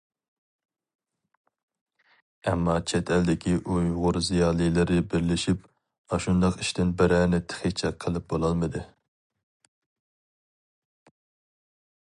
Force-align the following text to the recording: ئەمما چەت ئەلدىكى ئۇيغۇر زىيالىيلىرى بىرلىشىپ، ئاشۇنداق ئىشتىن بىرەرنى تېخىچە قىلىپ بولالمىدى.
ئەمما 2.51 2.77
چەت 2.91 3.11
ئەلدىكى 3.17 3.53
ئۇيغۇر 3.73 4.19
زىيالىيلىرى 4.29 4.97
بىرلىشىپ، 5.11 5.69
ئاشۇنداق 6.17 6.57
ئىشتىن 6.63 6.95
بىرەرنى 7.03 7.41
تېخىچە 7.53 7.93
قىلىپ 8.05 8.27
بولالمىدى. 8.33 8.83